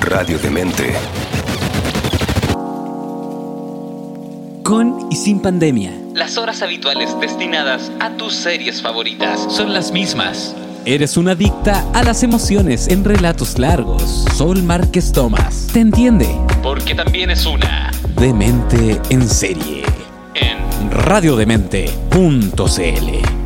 [0.00, 0.92] Radio Demente.
[4.64, 5.92] Con y sin pandemia.
[6.14, 10.54] Las horas habituales destinadas a tus series favoritas son las mismas.
[10.84, 14.24] Eres una adicta a las emociones en relatos largos.
[14.34, 16.28] Sol Márquez Tomás te entiende.
[16.62, 19.82] Porque también es una Demente en serie.
[20.34, 23.39] en Radiodemente.cl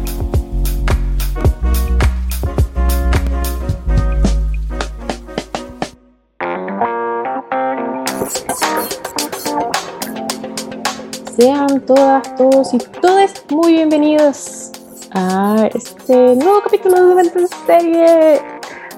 [11.86, 14.70] todas, todos y todas muy bienvenidos
[15.12, 18.40] a este nuevo capítulo de Demente en Serie.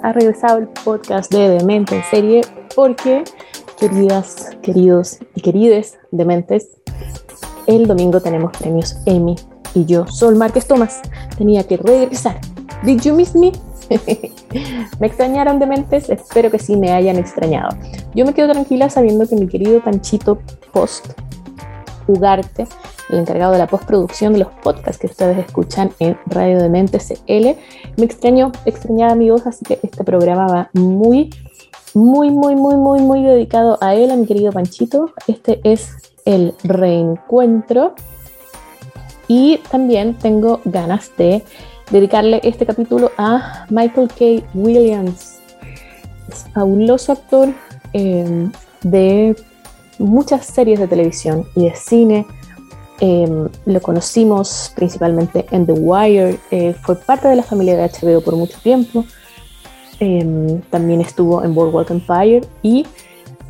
[0.03, 2.41] Ha regresado el podcast de Demente en Serie
[2.77, 3.25] porque,
[3.81, 6.69] queridas, queridos y querides dementes,
[7.67, 9.35] el domingo tenemos premios Emmy
[9.75, 11.01] y yo, Sol Márquez Tomás,
[11.37, 12.41] tenía que regresar.
[12.85, 13.53] Did you miss me?
[15.01, 16.09] ¿Me extrañaron dementes?
[16.09, 17.77] Espero que sí me hayan extrañado.
[18.15, 20.39] Yo me quedo tranquila sabiendo que mi querido Panchito
[20.73, 21.09] Post
[22.07, 22.67] Ugarte,
[23.09, 27.57] el encargado de la postproducción de los podcasts que ustedes escuchan en Radio Demente CL.
[27.97, 31.31] Me extrañó, extrañaba mi voz, así que este programa va muy,
[31.95, 35.13] muy, muy, muy, muy, muy dedicado a él, a mi querido Panchito.
[35.27, 37.95] Este es el reencuentro.
[39.29, 41.43] Y también tengo ganas de
[41.91, 44.47] dedicarle este capítulo a Michael K.
[44.55, 45.39] Williams,
[46.53, 47.49] fabuloso actor
[47.93, 48.49] eh,
[48.83, 49.37] de
[49.99, 52.27] muchas series de televisión y de cine.
[53.01, 53.29] Eh,
[53.67, 58.37] lo conocimos principalmente en The Wire, eh, fue parte de la familia de HBO por
[58.37, 59.05] mucho tiempo.
[60.01, 62.87] Eh, también estuvo en Boardwalk Empire y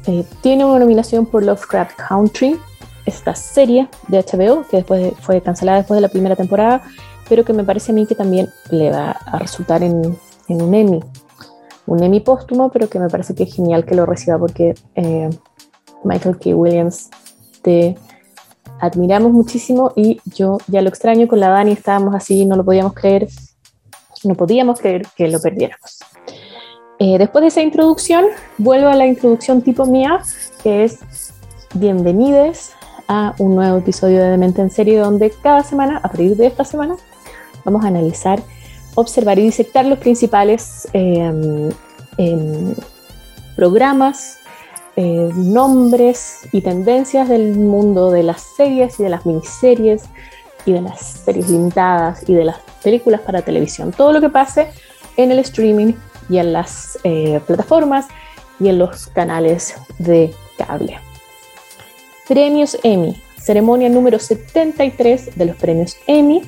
[0.06, 2.56] eh, tiene una nominación por Lovecraft Country,
[3.04, 6.82] esta serie de HBO que después de- fue cancelada después de la primera temporada,
[7.28, 10.16] pero que me parece a mí que también le va a resultar en,
[10.48, 11.00] en un Emmy.
[11.86, 15.30] Un Emmy póstumo, pero que me parece que es genial que lo reciba porque eh,
[16.04, 16.54] Michael K.
[16.54, 17.10] Williams
[17.62, 17.96] te
[18.80, 22.94] admiramos muchísimo y yo ya lo extraño con la Dani, estábamos así, no lo podíamos
[22.94, 23.28] creer,
[24.24, 25.98] no podíamos creer que lo perdiéramos.
[26.98, 28.24] Eh, después de esa introducción,
[28.58, 30.22] vuelvo a la introducción tipo mía,
[30.62, 31.00] que es
[31.74, 32.70] bienvenidos
[33.08, 36.64] a un nuevo episodio de Demente en Serie, donde cada semana, a partir de esta
[36.64, 36.96] semana,
[37.64, 38.42] vamos a analizar,
[38.94, 41.70] observar y disectar los principales eh,
[43.54, 44.38] programas,
[44.96, 50.04] eh, nombres y tendencias del mundo de las series y de las miniseries
[50.64, 53.92] y de las series limitadas y de las películas para televisión.
[53.92, 54.68] Todo lo que pase
[55.18, 55.92] en el streaming
[56.30, 58.06] y en las eh, plataformas
[58.58, 60.98] y en los canales de cable.
[62.26, 66.42] Premios Emmy, ceremonia número 73 de los premios Emmy,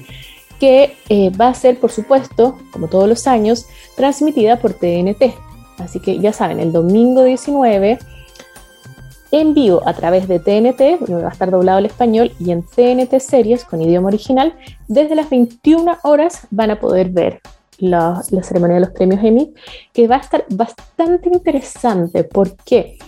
[0.59, 5.35] que eh, va a ser, por supuesto, como todos los años, transmitida por TNT.
[5.79, 7.99] Así que ya saben, el domingo 19
[9.31, 12.63] en vivo a través de TNT, porque va a estar doblado al español, y en
[12.63, 14.55] TNT Series con idioma original,
[14.87, 17.41] desde las 21 horas van a poder ver
[17.79, 19.53] la, la ceremonia de los premios Emmy,
[19.93, 22.25] que va a estar bastante interesante.
[22.25, 22.99] ¿Por qué?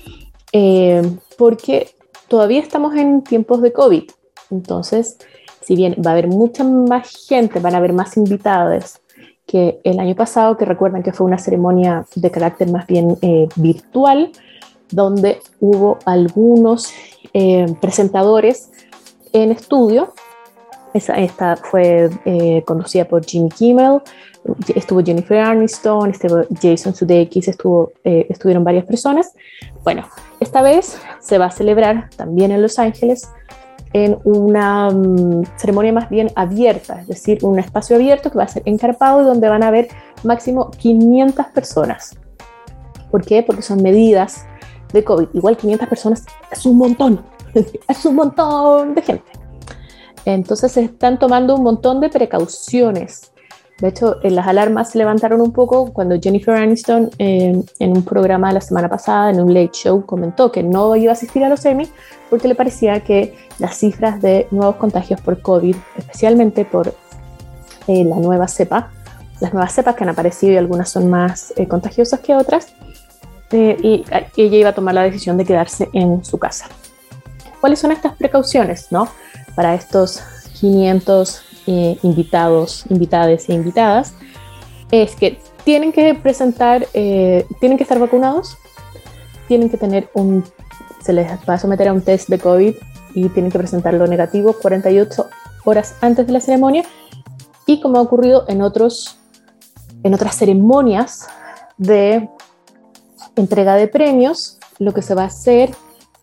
[0.53, 1.03] Eh,
[1.39, 1.91] porque
[2.29, 4.05] todavía estamos en tiempos de COVID,
[4.51, 5.19] entonces,
[5.61, 9.01] si bien va a haber mucha más gente, van a haber más invitados
[9.47, 13.49] que el año pasado, que recuerdan que fue una ceremonia de carácter más bien eh,
[13.57, 14.31] virtual,
[14.91, 16.93] donde hubo algunos
[17.33, 18.71] eh, presentadores
[19.33, 20.13] en estudio.
[20.93, 24.01] Esta fue eh, conducida por Jimmy Kimmel,
[24.75, 29.33] estuvo Jennifer Aniston, estuvo Jason Sudeikis, estuvo, eh, estuvieron varias personas.
[29.85, 30.05] Bueno,
[30.41, 33.29] esta vez se va a celebrar también en Los Ángeles
[33.93, 38.49] en una um, ceremonia más bien abierta, es decir, un espacio abierto que va a
[38.49, 39.89] ser encarpado y donde van a haber
[40.23, 42.17] máximo 500 personas.
[43.11, 43.43] ¿Por qué?
[43.43, 44.47] Porque son medidas
[44.93, 45.29] de COVID.
[45.33, 47.21] Igual 500 personas es un montón,
[47.89, 49.31] es un montón de gente.
[50.25, 53.33] Entonces se están tomando un montón de precauciones.
[53.79, 58.03] De hecho, eh, las alarmas se levantaron un poco cuando Jennifer Aniston eh, en un
[58.03, 61.49] programa la semana pasada, en un late show, comentó que no iba a asistir a
[61.49, 61.89] los Emmy
[62.29, 66.95] porque le parecía que las cifras de nuevos contagios por COVID, especialmente por
[67.87, 68.91] eh, la nueva cepa,
[69.41, 72.73] las nuevas cepas que han aparecido y algunas son más eh, contagiosas que otras,
[73.53, 74.05] eh, y
[74.37, 76.67] ella iba a tomar la decisión de quedarse en su casa.
[77.61, 79.09] ¿Cuáles son estas precauciones, no?
[79.55, 80.23] Para estos
[80.61, 84.15] 500 eh, invitados, invitades e invitadas,
[84.91, 88.57] es que tienen que presentar, eh, tienen que estar vacunados,
[89.47, 90.45] tienen que tener un,
[91.03, 92.75] se les va a someter a un test de COVID
[93.15, 95.29] y tienen que presentarlo negativo 48
[95.65, 96.85] horas antes de la ceremonia
[97.67, 99.19] y como ha ocurrido en otros
[100.03, 101.29] en otras ceremonias
[101.77, 102.29] de
[103.37, 105.71] entrega de premios, lo que se va a hacer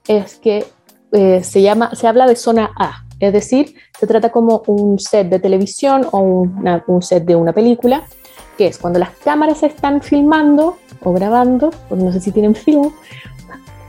[0.08, 0.66] es que
[1.12, 5.30] eh, se, llama, se habla de zona A, es decir, se trata como un set
[5.30, 8.04] de televisión o un set de una película,
[8.58, 12.92] que es cuando las cámaras están filmando o grabando, pues no sé si tienen film,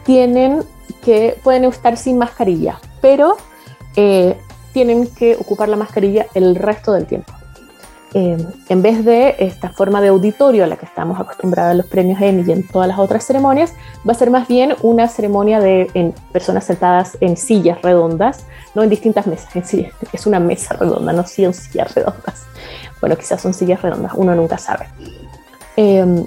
[0.05, 0.63] tienen
[1.03, 3.37] que pueden estar sin mascarilla, pero
[3.97, 4.37] eh,
[4.73, 7.33] tienen que ocupar la mascarilla el resto del tiempo.
[8.15, 8.39] Eh,
[8.71, 12.21] en vez de esta forma de auditorio a la que estamos acostumbrados en los premios
[12.23, 13.75] Emmy y en todas las otras ceremonias,
[14.09, 18.83] va a ser más bien una ceremonia de en personas sentadas en sillas redondas, no
[18.83, 22.47] en distintas mesas, en es una mesa redonda, no son sillas redondas.
[23.01, 24.87] Bueno, quizás son sillas redondas, uno nunca sabe.
[25.77, 26.25] Em,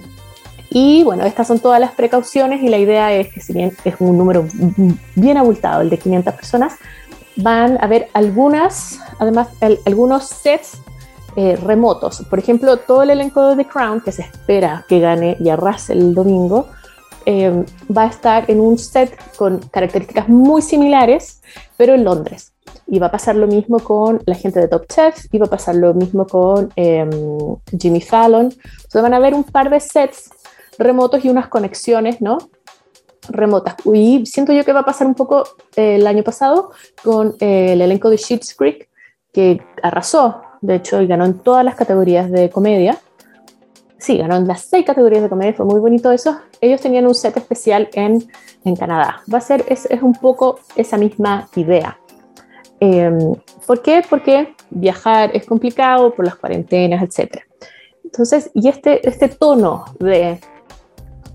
[0.69, 3.95] y bueno, estas son todas las precauciones y la idea es que si bien es
[3.99, 4.45] un número
[5.15, 6.75] bien abultado, el de 500 personas,
[7.35, 9.49] van a haber algunas, además,
[9.85, 10.77] algunos sets
[11.35, 12.23] eh, remotos.
[12.29, 15.93] Por ejemplo, todo el elenco de The Crown, que se espera que gane y arrase
[15.93, 16.67] el domingo,
[17.25, 17.63] eh,
[17.95, 21.41] va a estar en un set con características muy similares,
[21.77, 22.53] pero en Londres.
[22.87, 25.49] Y va a pasar lo mismo con la gente de Top Chef, y va a
[25.49, 27.09] pasar lo mismo con em,
[27.79, 28.47] Jimmy Fallon.
[28.47, 30.31] Entonces van a haber un par de sets
[30.77, 32.37] remotos y unas conexiones, ¿no?
[33.29, 33.75] remotas.
[33.85, 35.43] Y siento yo que va a pasar un poco
[35.75, 36.71] eh, el año pasado
[37.03, 38.89] con el elenco de Sheets Creek,
[39.31, 42.97] que arrasó de hecho, y ganó en todas las categorías de comedia.
[43.97, 46.39] Sí, ganó en las seis categorías de comedia, fue muy bonito eso.
[46.59, 48.23] Ellos tenían un set especial en,
[48.63, 49.21] en Canadá.
[49.31, 51.97] Va a ser, es, es un poco esa misma idea.
[52.79, 53.35] Em,
[53.67, 54.03] ¿Por qué?
[54.07, 57.41] Porque viajar es complicado por las cuarentenas, etc.
[58.03, 60.39] Entonces, y este, este tono de,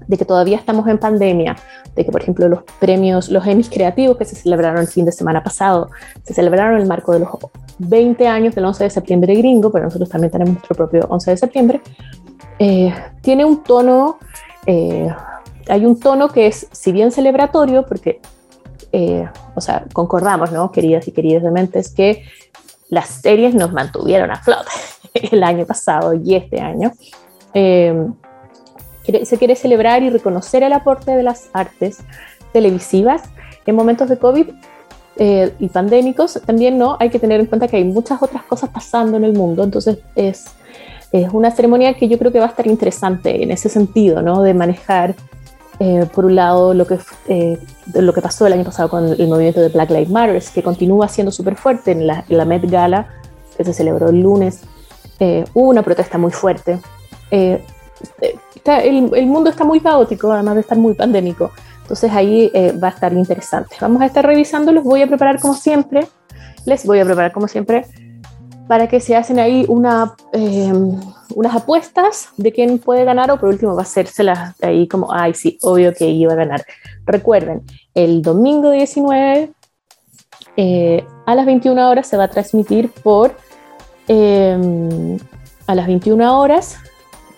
[0.06, 1.56] de que todavía estamos en pandemia,
[1.94, 5.12] de que, por ejemplo, los premios, los Emmys creativos que se celebraron el fin de
[5.12, 5.90] semana pasado,
[6.24, 7.28] se celebraron en el marco de los
[7.78, 11.36] 20 años del 11 de septiembre gringo, pero nosotros también tenemos nuestro propio 11 de
[11.36, 11.80] septiembre,
[12.58, 14.18] eh, tiene un tono,
[14.66, 15.08] eh,
[15.68, 18.20] hay un tono que es, si bien celebratorio, porque,
[18.92, 20.72] eh, o sea, concordamos, ¿no?
[20.72, 22.24] Queridas y queridos de mentes, que
[22.88, 24.70] las series nos mantuvieron a flote
[25.14, 26.92] el año pasado y este año.
[27.52, 31.98] se quiere celebrar y reconocer el aporte de las artes
[32.52, 33.22] televisivas
[33.66, 34.48] en momentos de COVID
[35.18, 38.68] eh, y pandémicos, también no hay que tener en cuenta que hay muchas otras cosas
[38.68, 40.44] pasando en el mundo, entonces es,
[41.10, 44.42] es una ceremonia que yo creo que va a estar interesante en ese sentido, ¿no?
[44.42, 45.14] de manejar
[45.78, 46.98] eh, por un lado lo que,
[47.28, 47.58] eh,
[47.94, 51.08] lo que pasó el año pasado con el movimiento de Black Lives Matter, que continúa
[51.08, 53.06] siendo súper fuerte en la, en la, Met Gala,
[53.56, 54.60] que se celebró el lunes,
[55.54, 56.78] hubo una protesta muy fuerte.
[57.30, 57.60] el,
[58.64, 61.52] el mundo está muy caótico, además de estar muy pandémico.
[61.86, 63.76] Entonces ahí eh, va a estar interesante.
[63.80, 66.08] Vamos a estar revisando, los voy a preparar como siempre,
[66.64, 67.84] les voy a preparar como siempre
[68.66, 69.64] para que se hacen ahí
[70.32, 71.00] em,
[71.36, 75.34] unas apuestas de quién puede ganar o por último va a hacérselas ahí como, ay
[75.34, 76.66] sí, obvio que iba a ganar.
[77.04, 77.62] Recuerden,
[77.94, 79.52] el domingo 19
[80.56, 83.36] eh, a las 21 horas se va a transmitir por
[84.08, 85.18] em,
[85.68, 86.78] a las 21 horas,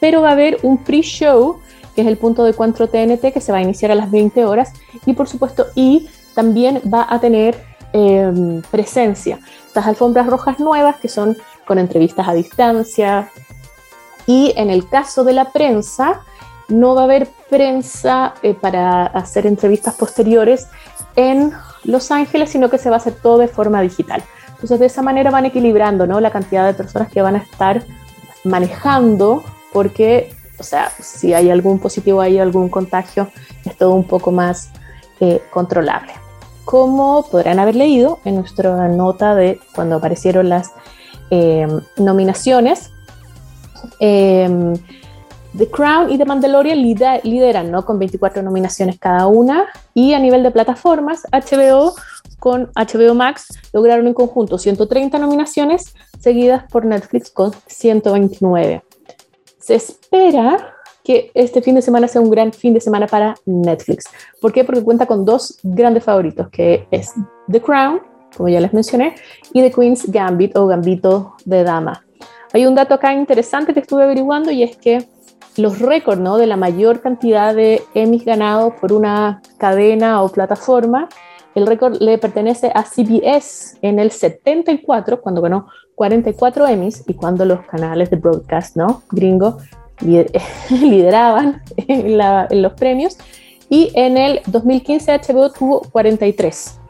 [0.01, 1.59] pero va a haber un pre-show
[1.99, 4.45] que es el punto de encuentro TNT que se va a iniciar a las 20
[4.45, 4.73] horas
[5.05, 7.61] y por supuesto y también va a tener
[7.93, 11.37] em, presencia estas alfombras rojas nuevas que son
[11.67, 13.33] con entrevistas a distancia
[14.29, 16.21] y en el caso de la prensa
[16.69, 20.69] no va a haber prensa eh, para hacer entrevistas posteriores
[21.17, 21.53] en
[21.83, 24.23] Los Ángeles, sino que se va a hacer todo de forma digital.
[24.51, 26.21] Entonces, de esa manera van equilibrando ¿no?
[26.21, 27.83] la cantidad de personas que van a estar
[28.45, 33.29] manejando, porque o sea, si hay algún positivo, hay algún contagio,
[33.65, 34.71] es todo un poco más
[35.21, 36.13] eh, controlable.
[36.65, 40.73] Como podrán haber leído en nuestra nota de cuando aparecieron las
[41.31, 42.91] em, nominaciones,
[44.01, 44.75] em,
[45.57, 46.81] The Crown y The Mandalorian
[47.23, 47.85] lideran ¿no?
[47.85, 51.95] con 24 nominaciones cada una y a nivel de plataformas, HBO
[52.39, 58.83] con HBO Max lograron en conjunto 130 nominaciones seguidas por Netflix con 129
[59.69, 64.07] se espera que este fin de semana sea un gran fin de semana para Netflix.
[64.41, 64.65] ¿Por qué?
[64.65, 67.13] Porque cuenta con dos grandes favoritos, que es
[67.53, 68.01] The Crown,
[68.35, 69.15] como ya les mencioné,
[69.53, 72.03] y The Queen's Gambit o Gambito de Dama.
[72.55, 75.07] Hay un dato acá interesante que estuve averiguando y es que
[75.59, 76.39] los récords ¿no?
[76.39, 81.11] de la mayor cantidad de Emmys ganados por una cadena o plataforma,
[81.59, 87.45] el récord le pertenece a CBS en el 74, cuando ganó 44 Emmys y cuando
[87.45, 89.03] los canales de broadcast ¿no?
[89.11, 89.59] gringo
[90.01, 93.19] lideraban en, los premios.
[93.69, 96.81] Y en el 2015 HBO tuvo 43.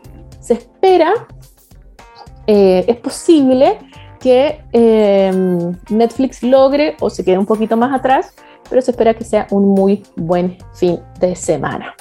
[0.40, 1.12] Se espera,
[2.46, 3.78] eh, es posible
[4.20, 8.34] que eh, Netflix logre o se quede un poquito más atrás
[8.68, 11.94] pero se espera que sea un muy buen fin de semana.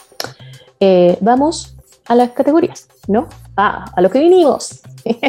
[0.79, 1.76] Eh, vamos
[2.07, 3.27] a las categorías, ¿no?
[3.55, 4.81] Ah, a lo que vinimos.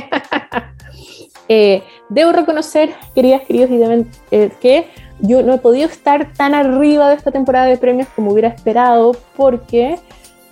[1.50, 4.86] Eh, debo reconocer, queridas, queridos, y que
[5.20, 9.16] yo no he podido estar tan arriba de esta temporada de premios como hubiera esperado
[9.34, 9.98] porque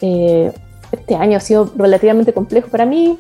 [0.01, 3.19] este año ha sido relativamente complejo para mí.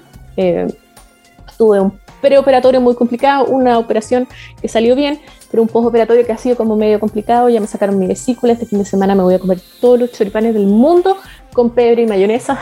[1.59, 4.27] tuve un preoperatorio muy complicado, una operación
[4.61, 5.21] que salió bien,
[5.51, 7.49] pero un postoperatorio que ha sido como medio complicado.
[7.49, 10.13] Ya me sacaron mi vesícula, este fin de semana me voy a comer todos los
[10.13, 11.17] choripanes del mundo
[11.57, 12.57] con pebre y mayonesa,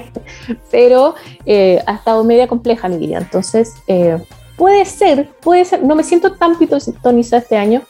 [0.72, 1.14] pero
[1.46, 3.18] eh, ha estado media compleja mi vida.
[3.18, 4.18] Entonces, eh,
[4.56, 7.82] puede ser, puede ser, no me siento tan pitonizada este año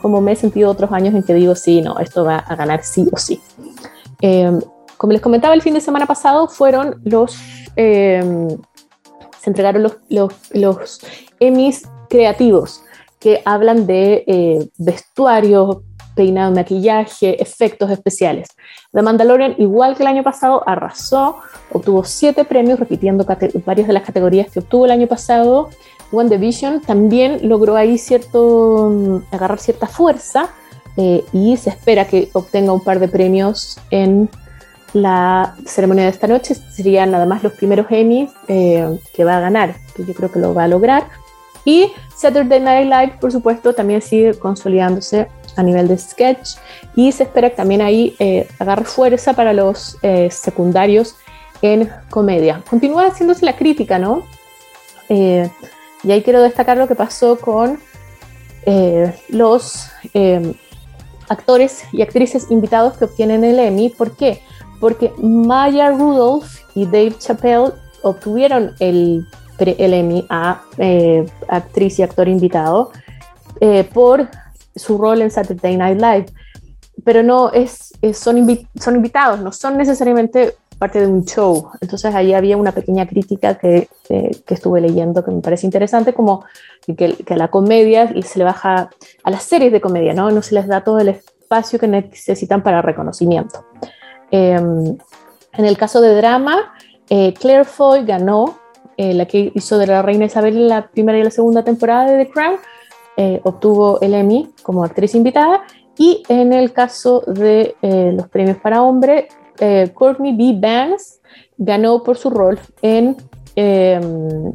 [0.00, 2.82] como me he sentido otros años en que digo, sí, no, esto va a ganar
[2.82, 3.40] sí o sí.
[4.20, 4.50] Eh,
[4.96, 7.38] como les comentaba el fin de semana pasado, fueron los
[9.42, 11.00] se entregaron los, los, los
[11.40, 12.84] Emmys creativos
[13.18, 15.84] que hablan de eh, vestuario,
[16.14, 18.48] peinado, maquillaje, efectos especiales.
[18.92, 21.36] The Mandalorian, igual que el año pasado, arrasó,
[21.72, 23.24] obtuvo siete premios, repitiendo
[23.64, 25.70] varias de las categorías que obtuvo el año pasado.
[26.12, 30.50] One Division también logró ahí cierto, mm, agarrar cierta fuerza
[30.96, 34.28] eh, y se espera que obtenga un par de premios en
[34.92, 39.40] la ceremonia de esta noche serían nada más los primeros Emmys eh, que va a
[39.40, 41.08] ganar, que yo creo que lo va a lograr.
[41.64, 46.56] Y Saturday Night Live, por supuesto, también sigue consolidándose a nivel de sketch
[46.96, 51.16] y se espera que también ahí eh, agarre fuerza para los eh, secundarios
[51.60, 52.62] en comedia.
[52.68, 54.24] Continúa haciéndose la crítica, ¿no?
[55.08, 57.78] y ahí quiero destacar lo que pasó con
[59.28, 59.90] los
[61.28, 63.90] actores y actrices invitados que obtienen el Emmy.
[63.90, 64.40] ¿Por qué?
[64.82, 67.70] porque Maya Rudolph y Dave Chappelle
[68.02, 69.24] obtuvieron el,
[69.68, 72.92] el Emmy a eh, actriz y actor invitado
[73.60, 74.28] eh, por
[74.74, 76.26] su rol en Saturday Night Live.
[77.04, 78.46] Pero no es, son,
[78.78, 81.70] son invitados, no son necesariamente parte de un show.
[81.80, 86.44] Entonces ahí había una pequeña crítica que, que estuve leyendo que me parece interesante, como
[86.96, 88.90] que, a la comedia se le baja,
[89.22, 90.30] a las series de comedia, ¿no?
[90.30, 93.64] No se les da todo el espacio que necesitan para reconocimiento.
[94.30, 94.96] Em,
[95.52, 96.74] en el caso de drama,
[97.08, 98.58] eh, Claire Foy ganó,
[98.96, 102.10] eh, la que hizo de la reina Isabel en la primera y la segunda temporada
[102.10, 102.56] de The Crown,
[103.16, 105.62] eh, obtuvo el Emmy como actriz invitada.
[105.98, 109.28] Y en el caso de los premios para hombre,
[109.92, 110.58] Courtney B.
[110.58, 111.20] Banks
[111.58, 113.16] ganó por su rol en...
[113.54, 114.52] Em,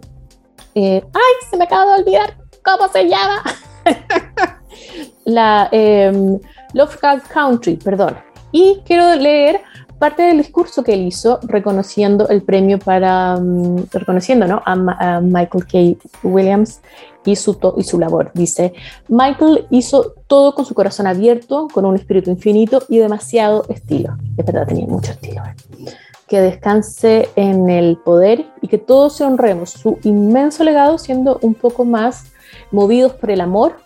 [0.76, 1.34] ¡Ay!
[1.50, 3.44] Se me acaba de olvidar cómo se llama.
[5.26, 6.40] la em,
[6.74, 8.18] Lovecraft Country, perdón.
[8.52, 9.62] Y quiero leer
[9.98, 14.62] parte del discurso que él hizo reconociendo el premio para, mm, reconociendo ¿no?
[14.66, 16.08] a, Michael K.
[16.24, 16.82] Williams
[17.26, 18.32] y su, y su labor.
[18.34, 18.74] Dice,
[19.08, 24.18] Michael hizo todo con su corazón abierto, con un espíritu infinito y demasiado estilo.
[24.38, 25.42] Es verdad, tenía mucho estilo.
[25.44, 25.92] ¿eh?
[26.28, 31.86] Que descanse en el poder y que todos honremos su inmenso legado siendo un poco
[31.86, 32.26] más
[32.72, 33.78] movidos por el amor.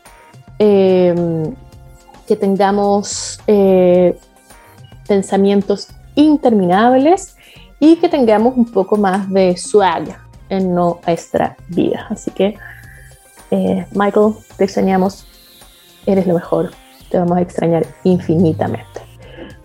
[0.59, 1.15] Eh,
[2.31, 4.17] que tengamos eh,
[5.05, 7.35] pensamientos interminables
[7.79, 10.17] y que tengamos un poco más de swag
[10.49, 12.07] en nuestra vida.
[12.09, 12.57] Así que,
[13.49, 15.27] eh, Michael, te extrañamos,
[16.05, 16.71] eres lo mejor,
[17.09, 19.01] te vamos a extrañar infinitamente.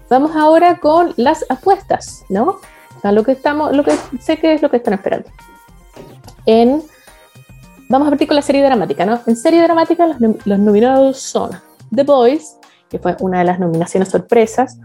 [0.08, 2.58] Vamos ahora con las apuestas, ¿no?
[3.02, 5.28] A lo que estamos, lo que sé que es lo que están esperando.
[6.46, 6.82] En,
[7.88, 9.20] vamos a partir con la serie dramática, ¿no?
[9.26, 11.50] En serie dramática los, los nominados son
[11.94, 12.56] The Boys,
[12.96, 14.78] que fue una de las nominaciones sorpresas,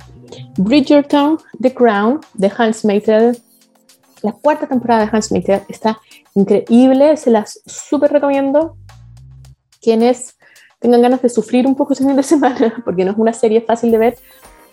[0.58, 3.38] Bridgerton, The Crown, de Hans Mater.
[4.22, 6.00] La cuarta temporada de Hans Mater está
[6.36, 8.76] increíble, se las súper recomiendo.
[9.82, 10.36] Quienes
[10.80, 13.62] tengan ganas de sufrir un poco ese fin de semana, porque no es una serie
[13.62, 14.18] fácil de ver.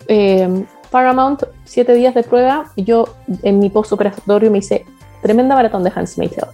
[0.07, 3.05] Eh, Paramount, siete días de prueba, yo
[3.43, 4.85] en mi post operatorio me hice
[5.21, 6.47] tremenda maratón de Hans Mater.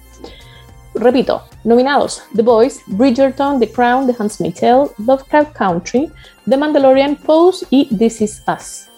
[0.93, 6.11] Repito, nominados: The Boys, Bridgerton, The Crown, The Handmaid's Tale, Lovecraft Country,
[6.47, 8.89] The Mandalorian, Pose y This Is Us.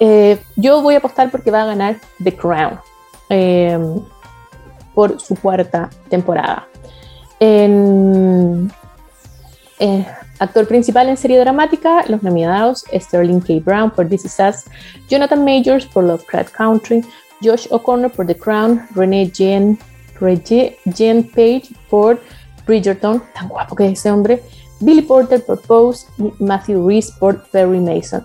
[0.00, 2.80] Eh, yo voy a apostar porque va a ganar The Crown
[3.28, 4.00] em,
[4.94, 6.66] por su cuarta temporada.
[7.38, 8.70] En,
[9.78, 10.06] eh,
[10.40, 13.60] actor principal en serie dramática, los nominados Sterling K.
[13.64, 14.64] Brown por This Is Us,
[15.08, 17.04] Jonathan Majors por Lovecraft Country,
[17.42, 19.78] Josh O'Connor por The Crown, Renee Jean,
[20.86, 22.20] Jean Page por
[22.66, 24.42] Bridgerton, tan guapo que es ese hombre,
[24.80, 28.24] Billy Porter por Pose y Matthew Reese por Perry Mason.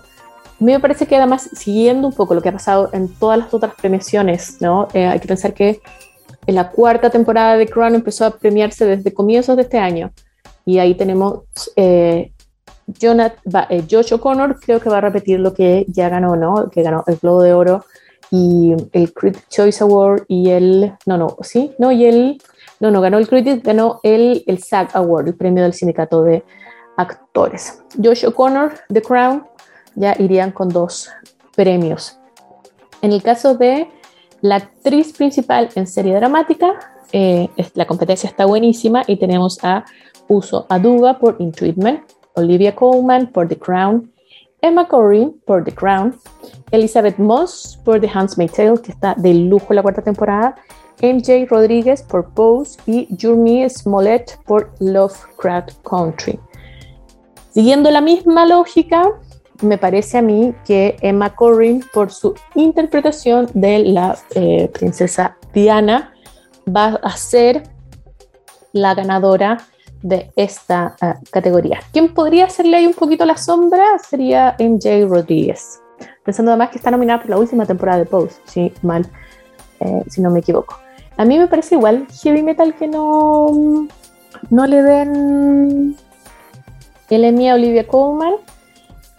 [0.58, 3.74] Me parece que además, siguiendo un poco lo que ha pasado en todas las otras
[3.74, 4.88] premiaciones, ¿no?
[4.94, 5.80] Eh, hay que pensar que
[6.46, 10.12] en la cuarta temporada de Crown empezó a premiarse desde comienzos de este año.
[10.64, 11.42] Y ahí tenemos
[11.76, 12.32] eh,
[12.88, 16.70] eh, Josh O'Connor creo que va a repetir lo que ya ganó, ¿no?
[16.70, 17.84] Que ganó el Globo de Oro
[18.30, 22.42] y el Critic Choice Award y el, no, no, sí, no, y el,
[22.80, 26.44] no, no, ganó el Critic, ganó el, el SAG Award, el premio del sindicato de
[26.96, 27.82] actores.
[28.02, 29.46] Josh O'Connor, The Crown,
[29.94, 31.10] ya irían con dos
[31.54, 32.18] premios.
[33.02, 33.88] En el caso de
[34.40, 36.78] la actriz principal en serie dramática,
[37.12, 39.84] eh, la competencia está buenísima y tenemos a
[40.28, 42.00] Uso Aduba por In Treatment,
[42.34, 44.12] Olivia Colman por The Crown,
[44.60, 46.14] Emma Corrin por The Crown,
[46.70, 50.56] Elizabeth Moss por The Handmaid's Tale, que está de lujo la cuarta temporada,
[51.02, 56.38] MJ Rodríguez por Pose y Jeremy Smollett por Lovecraft Country.
[57.50, 59.12] Siguiendo la misma lógica,
[59.62, 66.12] me parece a mí que Emma Corrin, por su interpretación de la eh, princesa Diana,
[66.68, 67.62] va a ser
[68.72, 69.58] la ganadora
[70.02, 71.80] de esta eh, categoría.
[71.92, 73.98] ¿Quién podría hacerle ahí un poquito la sombra?
[73.98, 75.80] Sería MJ Rodríguez.
[76.24, 79.06] Pensando además que está nominada por la última temporada de Pose, si mal,
[79.80, 80.85] eh, si no me equivoco.
[81.16, 83.88] A mí me parece igual heavy metal que no,
[84.50, 85.96] no le den
[87.10, 88.34] el Emmy a Olivia Colman.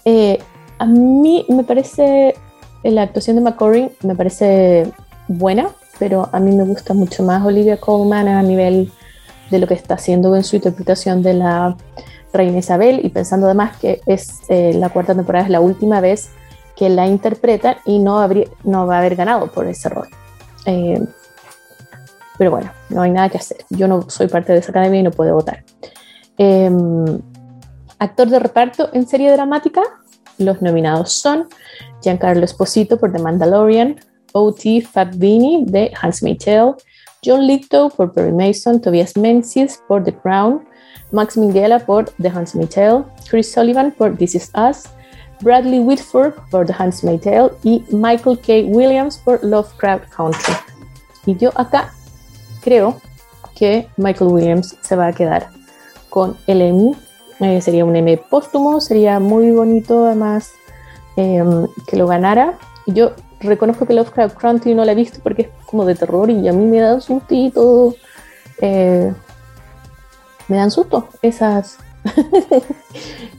[0.05, 0.39] Eh,
[0.79, 2.35] a mí me parece
[2.83, 4.91] la actuación de McCorry me parece
[5.27, 8.91] buena, pero a mí me gusta mucho más Olivia Colman a nivel
[9.49, 11.75] de lo que está haciendo en su interpretación de la
[12.33, 16.29] reina Isabel y pensando además que es eh, la cuarta temporada es la última vez
[16.75, 20.07] que la interpreta y no, habría, no va a haber ganado por ese rol.
[20.65, 21.01] Eh,
[22.37, 23.57] pero bueno, no hay nada que hacer.
[23.69, 25.63] Yo no soy parte de esa academia y no puedo votar.
[26.37, 27.19] Em,
[27.99, 29.81] actor de reparto en serie dramática,
[30.37, 31.47] los nominados son
[32.01, 33.99] Giancarlo Esposito por The Mandalorian,
[34.33, 34.81] O.T.
[34.81, 36.75] Fabini de Hans Tale,
[37.25, 40.67] John Lithgow por Perry Mason, Tobias Menzies por The Crown,
[41.11, 44.83] Max Minghella por The Handmaid's Tale, Chris Sullivan por This Is Us,
[45.41, 48.65] Bradley Whitford por The Handmaid's Tale y Michael K.
[48.67, 50.53] Williams por Lovecraft Country.
[51.25, 51.93] Y yo acá
[52.61, 52.99] creo
[53.55, 55.49] que Michael Williams se va a quedar
[56.09, 56.95] con el Emmy.
[57.39, 60.51] Eh, sería un Emmy póstumo, sería muy bonito además
[61.15, 62.57] em, que lo ganara.
[62.85, 66.47] Yo reconozco que Lovecraft Country no la he visto porque es como de terror y
[66.47, 67.95] a mí me dan sustito.
[68.61, 69.13] Eh,
[70.47, 71.77] me dan susto esas,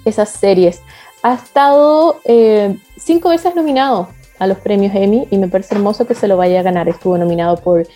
[0.04, 0.80] esas series.
[1.22, 6.14] Ha estado eh, cinco veces nominado a los premios Emmy y me parece hermoso que
[6.14, 6.88] se lo vaya a ganar.
[6.88, 7.86] Estuvo nominado por,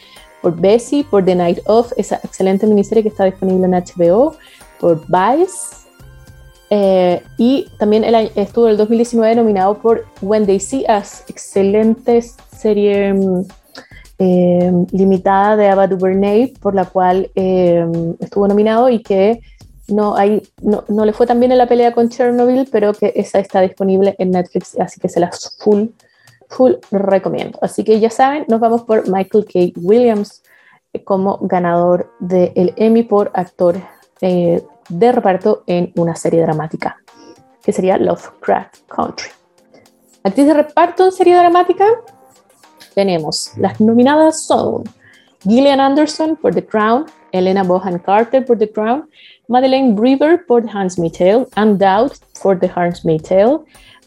[0.42, 4.34] por Bessie, por The Night Of, esa excelente miniserie que está disponible en HBO,
[4.78, 5.82] por Vice,
[6.74, 8.02] eh, y también
[8.34, 13.44] estuvo en el 2019 nominado por When They See Us, excelente serie mm,
[14.18, 17.86] eh, limitada de Ava DuVernay, por la cual eh,
[18.20, 19.40] estuvo nominado y que
[19.88, 23.12] no, hay, no, no, le fue tan bien en la pelea con Chernobyl, pero que
[23.16, 25.88] esa está disponible en Netflix, así que se las full,
[26.52, 27.58] full recomiendo.
[27.62, 29.72] Así que ya saben, nos vamos por Michael K.
[29.80, 30.42] Williams
[31.04, 33.76] como ganador del Emmy por actor
[34.20, 36.96] de reparto en una serie dramática,
[37.62, 39.30] que sería Lovecraft Country.
[40.22, 41.86] Actriz de reparto en serie dramática,
[42.94, 44.84] tenemos las nominadas son
[45.42, 49.08] Gillian Anderson por The Crown, Elena Bohan Carter por The Crown,
[49.48, 52.12] Madeleine Brewer por The Handmaid's Tale, Anne Dowd
[52.42, 53.60] por The Handmaid's Tale,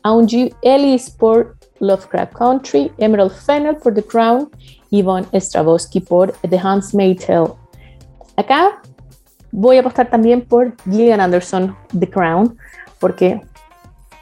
[0.03, 4.49] Aungie Ellis por Lovecraft Country, Emerald Fennell por The Crown,
[4.91, 7.53] Yvonne Stravosky por The Handmaid's Tale.
[8.37, 8.81] Acá
[9.57, 12.57] Voy a apostar también por Gillian Anderson, The Crown,
[12.99, 13.39] porque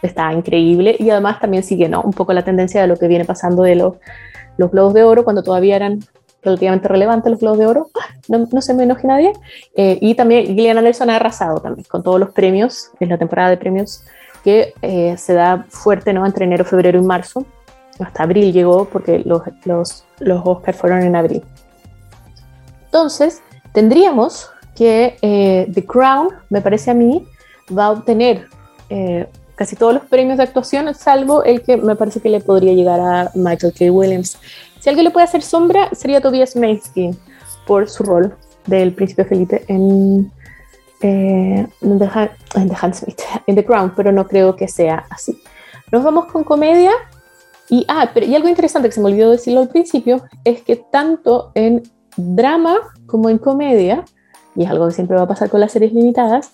[0.04, 2.04] está increíble y además también sigue ¿no?
[2.04, 3.96] un poco la tendencia de lo que viene pasando de los,
[4.58, 6.02] los Globos de Oro, cuando todavía eran
[6.44, 7.90] relativamente relevantes los Globos de Oro,
[8.28, 9.34] no, no se me enoje nadie.
[9.76, 13.50] Eh, y también Gillian Anderson ha arrasado también con todos los premios, en la temporada
[13.50, 14.04] de premios
[14.44, 16.26] que eh, se da fuerte ¿no?
[16.26, 17.46] entre enero, febrero y marzo.
[18.00, 21.44] Hasta abril llegó porque los, los, los Oscars fueron en abril.
[22.86, 27.28] Entonces, tendríamos que eh, The Crown, me parece a mí,
[27.76, 28.48] va a obtener
[28.90, 32.74] eh, casi todos los premios de actuación, salvo el que me parece que le podría
[32.74, 33.86] llegar a Michael K.
[33.92, 34.38] Williams.
[34.80, 37.16] Si alguien le puede hacer sombra, sería Tobias Menzies
[37.66, 40.32] por su rol del príncipe Felipe en,
[41.04, 42.10] eh, en, The,
[42.56, 42.72] en
[43.48, 45.42] en The Crown, pero no creo que sea así.
[45.92, 46.92] Nos vamos con comedia.
[47.70, 50.76] Y, ah, pero, y algo interesante que se me olvidó decirlo al principio es que
[50.78, 51.84] tanto en
[52.16, 54.06] drama como en comedia,
[54.56, 56.52] y es algo que siempre va a pasar con las series limitadas,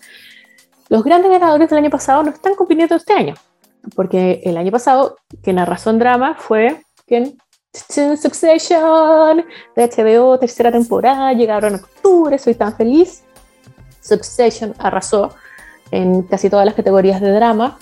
[0.89, 3.35] los grandes ganadores del año pasado no están compitiendo este año,
[3.95, 7.38] porque el año pasado quien arrasó en drama fue quien
[7.71, 13.23] Succession de HBO, tercera temporada, llegaron en octubre, soy tan feliz.
[14.10, 15.36] Succession arrasó
[15.91, 17.78] en casi todas las categorías de drama.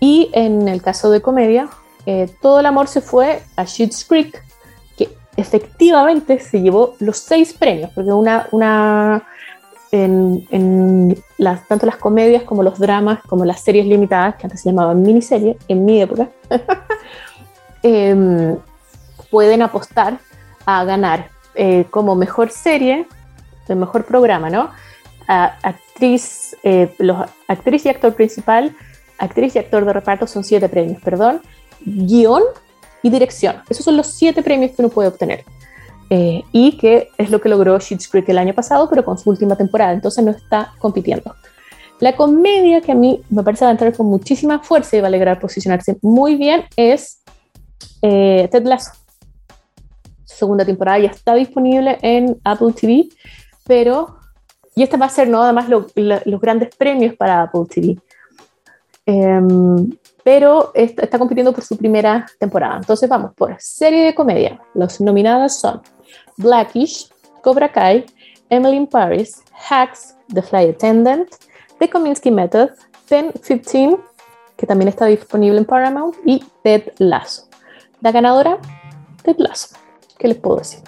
[0.00, 1.68] Y en el caso de comedia,
[2.06, 4.42] eh, todo el amor se fue a Schitt's Creek,
[4.96, 9.26] que efectivamente se llevó los seis premios, porque una, una
[9.90, 14.70] en, las, tanto las comedias como los dramas, como las series limitadas, que antes se
[14.70, 16.28] llamaban miniseries, en mi época,
[17.82, 18.56] em,
[19.30, 20.18] pueden apostar
[20.66, 23.06] a ganar eh, como mejor serie,
[23.68, 24.70] el mejor programa, ¿no?
[25.28, 28.74] Actriz, eh, los, actriz y actor principal,
[29.18, 31.42] actriz y actor de reparto son siete premios, perdón,
[31.84, 32.42] guion
[33.02, 33.56] y dirección.
[33.68, 35.44] Esos son los siete premios que uno puede obtener.
[36.10, 39.28] Eh, y que es lo que logró Schitt's Creek el año pasado, pero con su
[39.28, 41.34] última temporada, entonces no está compitiendo.
[42.00, 45.08] La comedia que a mí me parece va a entrar con muchísima fuerza y va
[45.08, 47.22] a lograr posicionarse muy bien es
[48.00, 48.92] eh, Ted Lasso.
[50.24, 53.08] segunda temporada ya está disponible en Apple TV,
[53.66, 54.17] pero,
[54.78, 57.98] y esta va a ser no además los grandes premios para Apple TV.
[59.04, 59.90] Em,
[60.22, 62.76] pero está, compitiendo por su primera temporada.
[62.76, 64.60] Entonces vamos por serie de comedia.
[64.74, 65.82] Los nominadas son
[66.36, 67.10] Blackish,
[67.42, 68.06] Cobra Kai,
[68.50, 71.28] Emily in Paris, Hacks, The Fly Attendant,
[71.80, 72.70] The Kominsky Method,
[73.10, 73.98] 1015,
[74.56, 77.48] que también está disponible en Paramount, y Ted Lasso.
[78.00, 78.58] La ganadora,
[79.24, 79.74] Ted Lasso.
[80.18, 80.80] ¿Qué les puedo decir?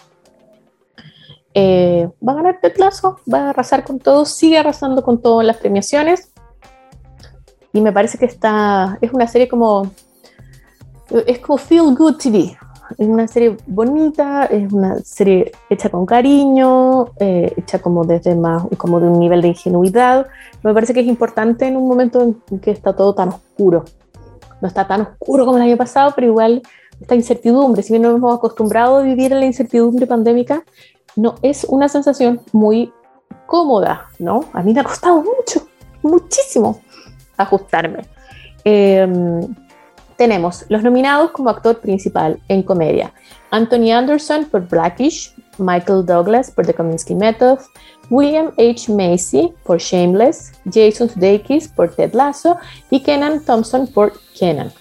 [1.55, 5.41] Eh, va a ganar Ted Lasso, va a arrasar con todo, sigue arrasando con todo
[5.41, 6.33] en las premiaciones.
[7.73, 9.91] Y me parece que está, es una serie como,
[11.27, 12.57] es como Feel Good TV
[12.99, 18.65] es una serie bonita, es una serie hecha con cariño, eh, hecha como desde más,
[18.77, 20.27] como de un nivel de ingenuidad.
[20.63, 23.85] Me parece que es importante en un momento en que está todo tan oscuro.
[24.61, 26.63] No está tan oscuro como el año pasado, pero igual
[27.01, 30.65] esta incertidumbre, si bien nos hemos acostumbrado a vivir en la incertidumbre pandémica,
[31.21, 32.93] no es una sensación muy
[33.47, 34.45] cómoda, ¿no?
[34.55, 35.67] A mí me ha costado mucho,
[36.03, 36.81] muchísimo
[37.37, 38.07] ajustarme.
[38.65, 39.07] Eh,
[40.17, 43.13] tenemos los nominados como actor principal en comedia.
[43.51, 47.59] Anthony Anderson por Blackish, Michael Douglas por The Kominsky Method,
[48.11, 48.91] William H.
[48.93, 52.57] Macy por Shameless, Jason Sudeikis por Ted Lasso
[52.91, 54.73] y Kenan Thompson por Kenan.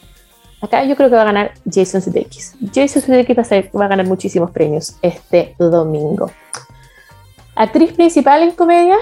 [0.61, 2.55] Acá yo creo que va a ganar Jason Sudeikis.
[2.73, 6.31] Jason Sudeikis va a, ganar muchísimos premios este domingo.
[7.55, 8.97] Actriz principal en comedia,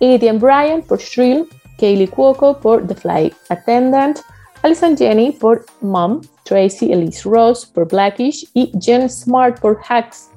[0.00, 4.20] Adrian Bryan por Shrill, Kaylee Cuoco por The Flight Attendant,
[4.62, 10.30] Alison Jenny por Mom, Tracy Elise Ross por Blackish y Jen Smart por Hacks.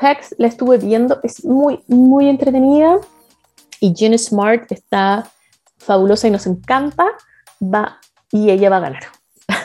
[0.00, 2.98] Hacks la estuve viendo, es muy, muy entretenida
[3.80, 5.30] y Jen Smart está
[5.78, 7.06] fabulosa y nos encanta.
[7.62, 7.98] Va,
[8.30, 9.15] y ella va a ganar.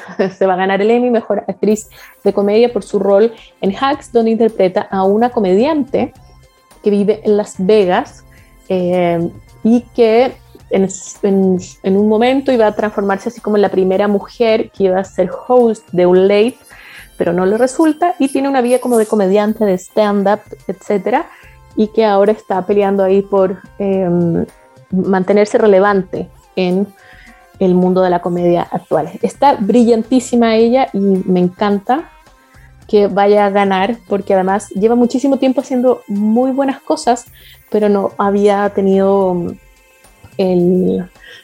[0.38, 1.90] Se va a ganar el Emmy Mejor Actriz
[2.24, 6.14] de Comedia por su rol en Hacks, donde interpreta a una comediante
[6.84, 8.24] que vive en Las Vegas
[8.70, 9.30] eh,
[9.64, 10.34] y que
[10.72, 15.04] en, un momento iba a transformarse así como en la primera mujer que iba a
[15.04, 16.58] ser host de un late,
[17.18, 21.28] pero no le resulta y tiene una vida como de comediante, de stand-up, etcétera,
[21.76, 24.46] y que ahora está peleando ahí por em,
[24.92, 26.88] mantenerse relevante en
[27.62, 29.10] el mundo de la comedia actual.
[29.22, 32.10] Está brillantísima ella y me encanta
[32.88, 37.26] que vaya a ganar porque además lleva muchísimo tiempo haciendo muy buenas cosas,
[37.70, 39.54] pero no había tenido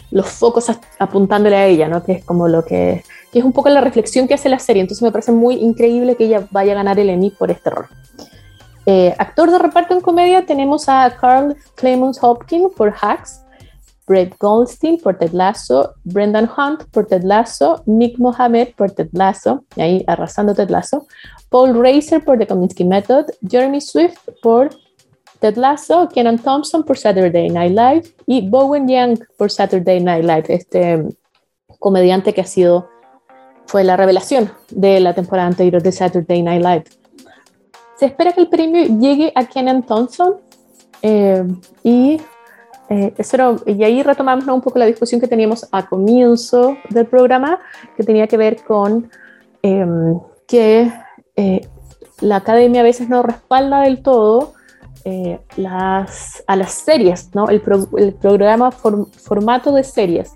[0.10, 0.66] los focos
[0.98, 2.04] apuntándole a ella, ¿no?
[2.04, 4.82] que es como lo que, es un poco la reflexión que hace la serie.
[4.82, 7.86] Entonces me parece muy increíble que ella vaya a ganar el Emmy por este rol.
[8.88, 13.42] Eh, actor de reparto en comedia tenemos a Carl Clemens Hopkins por Hacks,
[14.08, 19.66] Brett Goldstein por Ted Lasso, Brendan Hunt por Ted Lasso, Nick Mohammed por Ted Lasso,
[19.76, 21.06] ahí arrasando Ted Lasso,
[21.50, 24.70] Paul Racer por The Kominsky Method, Jeremy Swift por
[25.40, 30.46] Ted Lasso, Kenan Thompson por Saturday Night Live y Bowen Young por Saturday Night Live,
[30.48, 31.04] este
[31.80, 32.90] comediante que ha sido,
[33.66, 36.84] fue la revelación de la temporada anterior de Saturday Night Live.
[37.98, 40.38] Se espera que el premio llegue a Kenan Thompson
[41.02, 41.44] eh,
[41.84, 42.22] y,
[42.90, 47.60] eh, eso y ahí retomamos un poco la discusión que teníamos a comienzo del programa,
[47.98, 49.10] que tenía que ver con
[49.62, 50.92] em, que
[51.36, 51.68] eh,
[52.22, 54.54] la academia a veces no respalda del todo
[55.04, 57.50] eh, las, a las series, ¿no?
[57.50, 57.62] el,
[57.98, 60.34] el programa formato de series.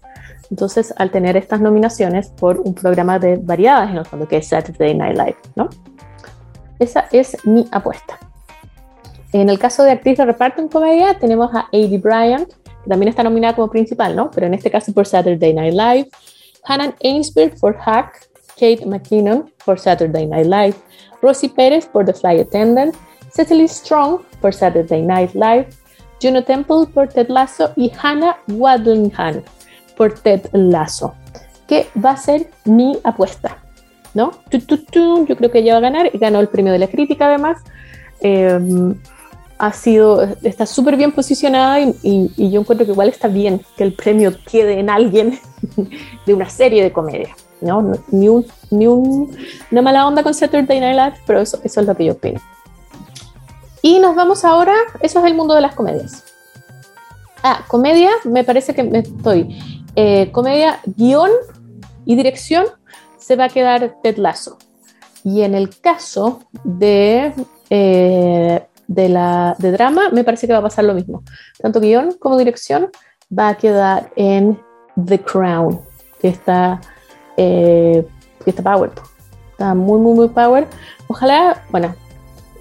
[0.50, 4.48] Entonces, al tener estas nominaciones por un programa de variadas, en el fondo, que es
[4.48, 5.70] Saturday Night Live, ¿no?
[6.78, 8.20] Esa es mi apuesta.
[9.34, 13.10] En el caso de actriz de reparto en comedia, tenemos a Adi Bryant, que también
[13.10, 14.30] está nominada como principal, ¿no?
[14.32, 16.10] Pero en este caso por Saturday Night Live.
[16.64, 20.76] Hannah Ainsworth por Hack, Kate McKinnon por Saturday Night Live,
[21.22, 22.96] Rosie Pérez por The Fly Attendant,
[23.34, 25.68] Cecily Strong por Saturday Night Live,
[26.22, 29.42] Juno Temple por Ted Lasso y Hannah Wadlingham
[29.98, 31.16] por Ted Lasso,
[31.68, 33.58] que va a ser mi apuesta.
[34.14, 34.32] ¿no?
[34.52, 37.60] Yo creo que ella va a ganar y ganó el premio de la crítica además.
[38.20, 38.96] Em,
[39.62, 43.94] ha sido, está súper bien posicionada y, yo encuentro que igual está bien que el
[43.94, 45.40] premio quede en alguien
[46.26, 47.36] de una serie de comedia.
[47.62, 47.94] ¿no?
[48.10, 49.38] Ni, un, ni un,
[49.70, 52.42] una mala onda con Saturday Night Live, pero eso, eso es lo que yo opino.
[53.84, 56.24] Y nos vamos ahora, eso es el mundo de las comedias.
[57.44, 59.60] Ah, comedia, me parece que me estoy.
[59.96, 61.30] Eh, comedia, guion
[62.04, 62.66] y dirección
[63.20, 64.58] se va a quedar Ted Lasso.
[65.24, 67.32] Y en el caso de,
[67.70, 71.24] eh, de, la, de drama, me parece que va a pasar lo mismo.
[71.60, 72.90] Tanto guion como dirección
[73.38, 74.60] va a quedar en
[75.04, 75.80] The Crown,
[76.20, 76.82] que está,
[77.38, 78.06] eh,
[78.44, 78.92] que está power.
[79.52, 80.68] Está muy, muy, muy power.
[81.08, 81.96] Ojalá, bueno,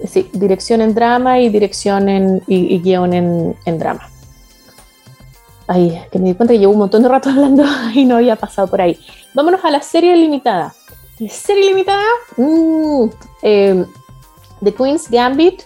[0.05, 4.07] sí, dirección en drama y dirección en, y, guion en, en drama.
[5.67, 8.37] Ay, que me di cuenta que llevo un montón de rato hablando y no había
[8.37, 8.97] pasado por ahí.
[9.33, 10.73] Vámonos a la serie limitada.
[11.29, 12.03] Serie limitada,
[12.37, 13.05] mm,
[13.43, 13.85] eh,
[14.63, 15.63] The Queen's Gambit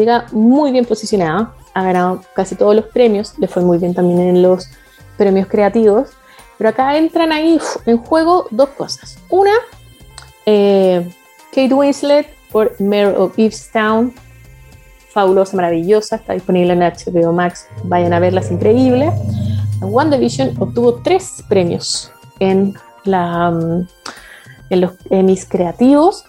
[0.00, 4.20] llega muy bien posicionada, ha ganado casi todos los premios, le fue muy bien también
[4.20, 4.68] en los
[5.16, 6.10] premios creativos,
[6.58, 9.18] pero acá entran ahí en juego dos cosas.
[9.30, 9.52] Una,
[10.46, 11.10] eh,
[11.50, 14.14] Kate Winslet por Mayor of Evestown,
[15.10, 19.12] fabulosa, maravillosa, está disponible en HBO Max, vayan a verla, es increíble.
[19.80, 23.88] WandaVision obtuvo tres premios en la, mm,
[24.70, 26.24] en los Emmys creativos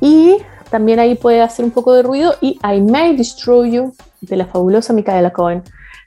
[0.00, 0.38] y
[0.70, 4.46] también ahí puede hacer un poco de ruido y I May Destroy You de la
[4.46, 5.62] fabulosa Micaela Cohen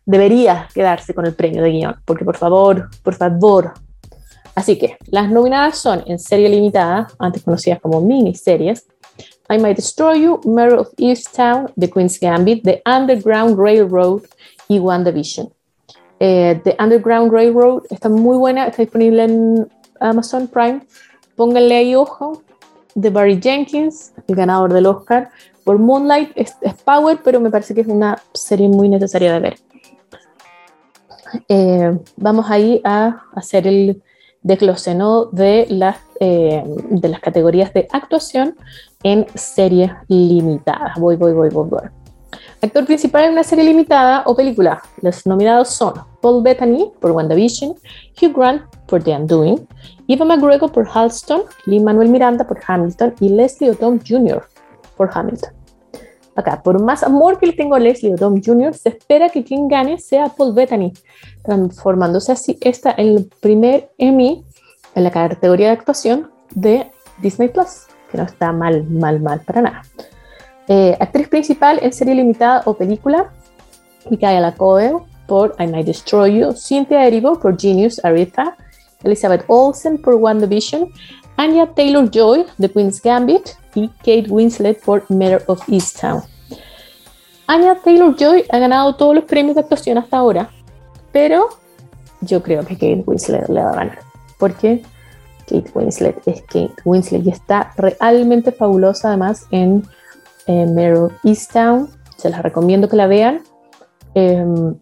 [0.05, 3.73] debería quedarse con el premio de guion, porque por favor, por favor.
[4.55, 8.85] Así que las nominadas son en serie limitada, antes conocidas como miniseries,
[9.49, 14.21] I May Destroy You, Mare of Easttown, The Queen's Gambit, The Underground Railroad
[14.67, 15.49] y WandaVision.
[16.19, 19.67] Eh, The Underground Railroad está muy buena, está disponible en
[19.99, 20.81] Amazon Prime,
[21.35, 22.41] pónganle ahí ojo,
[22.95, 25.29] de Barry Jenkins, el ganador del Oscar,
[25.63, 29.55] por Moonlight, es, Power, pero me parece que es una serie muy necesaria de ver.
[31.47, 34.01] Eh, vamos ahí a hacer el
[34.41, 34.95] desglose
[35.31, 38.55] de, las, eh, de las categorías de actuación
[39.01, 40.99] en series limitadas.
[40.99, 41.81] Voy, voy, voy, voy, voy.
[42.61, 44.81] Actor principal en una serie limitada o película.
[45.01, 47.75] Los nominados son Paul Bettany por WandaVision,
[48.21, 49.67] Hugh Grant por The Undoing,
[50.07, 54.43] Eva McGregor por Halston, Lin Manuel Miranda por Hamilton y Leslie Odom Jr.
[54.97, 55.51] por Hamilton.
[56.35, 59.67] Acá, por más amor que le tengo a Leslie Odom Jr., se espera que quien
[59.67, 60.91] gane sea Paul Bettany,
[61.43, 64.43] transformándose así esta en el primer Emmy
[64.95, 69.61] en la categoría de actuación de Disney Plus, que no está mal, mal, mal para
[69.61, 69.81] nada.
[70.67, 73.31] Eh, actriz principal en serie limitada o película,
[74.09, 78.57] Micaela Coel por I Might Destroy You, Cynthia Erivo por Genius Aretha,
[79.03, 80.91] Elizabeth Olsen por WandaVision,
[81.37, 86.21] Anya Taylor-Joy de Queen's Gambit y Kate Winslet por Mayor of Easttown.
[87.47, 90.49] Anya Taylor-Joy ha ganado todos los premios de actuación hasta ahora,
[91.11, 91.49] pero
[92.21, 93.99] yo creo que Kate Winslet le va a ganar,
[94.39, 94.83] porque
[95.47, 99.83] Kate Winslet es Kate Winslet y está realmente fabulosa además en
[100.47, 103.41] eh, Meryl Easttown, se las recomiendo que la vean.
[104.13, 104.75] Em,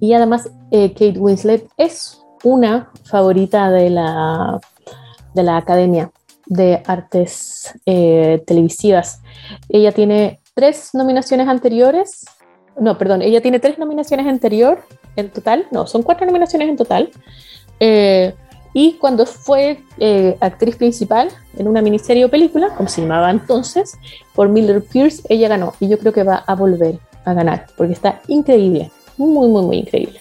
[0.00, 4.60] y además, eh, Kate Winslet es una favorita de la,
[5.34, 6.12] de la Academia
[6.46, 9.20] de Artes eh, Televisivas.
[9.68, 12.24] Ella tiene tres nominaciones anteriores.
[12.78, 14.78] No, perdón, ella tiene tres nominaciones anterior
[15.16, 15.66] en total.
[15.72, 17.10] No, son cuatro nominaciones en total.
[17.80, 18.32] Eh,
[18.72, 23.98] y cuando fue eh, actriz principal en una miniserie o película, como se llamaba entonces,
[24.36, 25.74] por Miller Pierce, ella ganó.
[25.80, 29.76] Y yo creo que va a volver a ganar, porque está increíble, muy, muy, muy
[29.78, 30.20] increíble.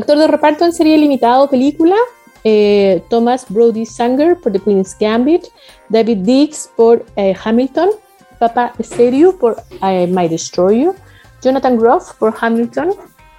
[0.00, 1.96] Actor de reparto en serie limitada o película,
[2.42, 5.44] eh, Thomas Brody Sanger por The Queen's Gambit,
[5.90, 7.90] David Dix por eh, Hamilton,
[8.38, 10.94] Papa Stereo por My Destroy You,
[11.42, 12.94] Jonathan Groff por Hamilton,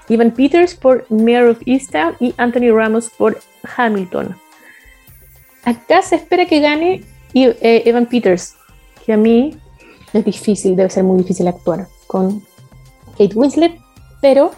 [0.07, 3.39] Evan Peters por Mayor of Easttown y Anthony Ramos por
[3.77, 4.35] Hamilton.
[5.63, 8.55] Acá se espera que gane eh, Evan Peters,
[9.03, 9.57] que a mí
[10.13, 12.43] es difícil, debe ser muy difícil actuar con
[13.17, 13.79] Kate Winslet,
[14.21, 14.51] pero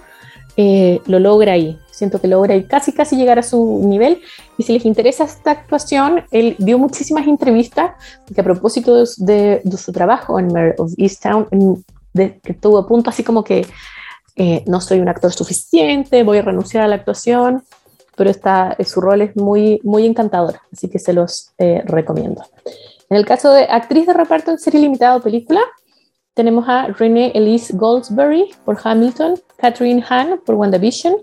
[0.58, 1.80] eh, lo logra ahí.
[1.93, 4.21] Siento que logra casi casi llegar a su nivel.
[4.58, 7.91] Y si les interesa esta actuación, él dio muchísimas entrevistas
[8.34, 11.47] que a propósito de, su trabajo en Mayor of Easttown,
[12.13, 13.65] de, que tuvo a punto así como que
[14.36, 17.63] eh, no soy un actor suficiente, voy a renunciar a la actuación
[18.15, 22.43] pero está, su rol es muy, muy encantador, así que se los eh, recomiendo.
[23.10, 25.62] En el caso de actriz de reparto en serie limitada película,
[26.34, 31.15] tenemos a Renee Elise Goldsberry por Hamilton, Catherine Hahn por WandaVision,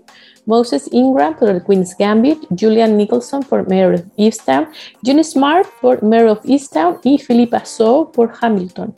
[0.45, 4.67] Moses Ingram por The Queen's Gambit, Julian Nicholson por Mayor of Easttown,
[5.05, 8.93] June Smart por Mayor of Easttown y Philippa So por Hamilton.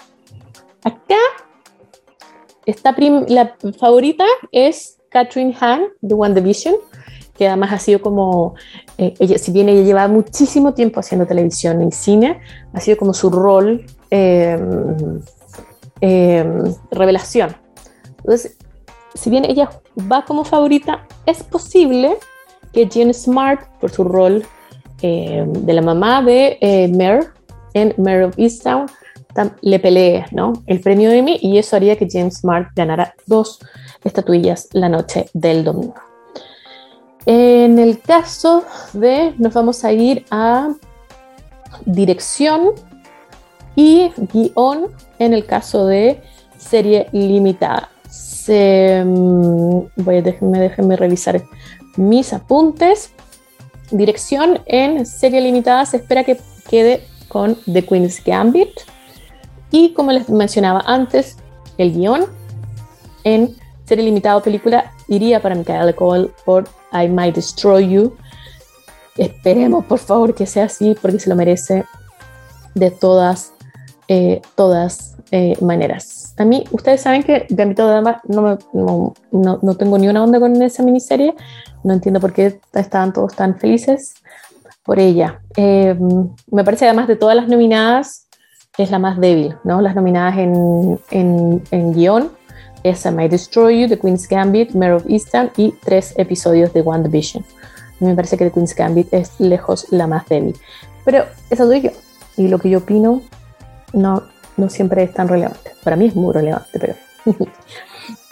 [0.84, 1.19] Acá,
[2.65, 2.95] esta
[3.28, 6.76] la favorita es Catherine Hahn de WandaVision,
[7.36, 8.54] que además ha sido como,
[8.97, 12.39] eh, ella, si bien ella lleva muchísimo tiempo haciendo televisión y cine,
[12.73, 14.60] ha sido como su rol eh,
[16.01, 16.45] eh,
[16.91, 17.56] revelación.
[18.17, 18.58] Entonces,
[19.13, 19.69] si bien ella
[20.12, 22.17] va como favorita, es posible
[22.71, 24.45] que Jean Smart, por su rol
[25.01, 27.27] eh, de la mamá de eh, Mare
[27.73, 28.88] en Mare of Easttown,
[29.62, 30.53] le pelee ¿no?
[30.67, 33.60] el premio Emmy y eso haría que James Smart ganara dos
[34.03, 35.95] estatuillas la noche del domingo.
[37.25, 40.69] En el caso de, nos vamos a ir a
[41.86, 42.71] dirección
[43.75, 44.88] y guion
[45.19, 46.21] en el caso de
[46.57, 47.89] serie limitada.
[48.47, 51.41] Mm, voy déjenme, déjenme revisar
[51.97, 53.12] mis apuntes.
[53.91, 56.38] Dirección en serie limitada se espera que
[56.69, 58.69] quede con The Queen's Gambit.
[59.71, 61.38] Y como les mencionaba antes,
[61.77, 62.25] el guion
[63.23, 63.55] en
[63.86, 68.15] serie limitada o película iría para Michael Cole por I Might Destroy You.
[69.17, 71.86] Esperemos por favor que sea así porque se lo merece
[72.73, 73.52] de todas,
[74.07, 76.33] eh, todas eh, maneras.
[76.37, 80.39] A mí, ustedes saben que Gambito de Dama no, no, no, tengo ni una onda
[80.39, 81.33] con esa miniserie.
[81.83, 84.15] No entiendo por qué estaban todos tan felices
[84.83, 85.41] por ella.
[85.55, 85.97] Eh,
[86.51, 88.27] me parece además de todas las nominadas,
[88.77, 89.81] es la más débil, ¿no?
[89.81, 92.31] Las nominadas en, en, en guion
[92.83, 96.81] es I Might Destroy You, The Queen's Gambit, Mare of Easttown y tres episodios de
[96.81, 97.45] One Division.
[97.99, 100.55] Me parece que The Queen's Gambit es lejos la más débil.
[101.05, 101.91] Pero eso soy yo.
[102.35, 103.21] Y lo que yo opino
[103.93, 104.23] no,
[104.58, 105.71] no siempre es tan relevante.
[105.84, 106.95] Para mí es muy relevante, pero...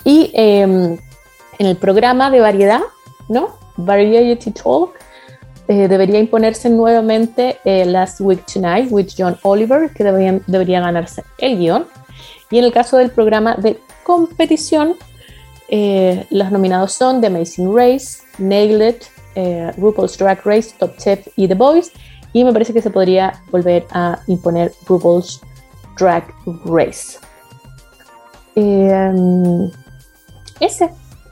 [0.04, 0.98] y em,
[1.60, 2.82] en el programa de variedad,
[3.30, 3.56] ¿no?
[3.78, 4.94] Variety Talk,
[5.68, 11.58] eh, debería imponerse nuevamente eh, Last Week Tonight with John Oliver, que debería ganarse el
[11.58, 11.86] guion.
[12.50, 14.96] Y en el caso del programa de competición,
[15.70, 18.98] eh, los nominados son The Amazing Race, Nailed
[19.78, 21.92] RuPaul's Drag Race, Top Chef y The Voice.
[22.34, 25.42] Y me parece que se podría volver a imponer RuPaul's
[25.98, 26.24] Drag
[26.66, 27.18] Race.
[28.56, 29.72] Em,
[30.60, 30.90] ese,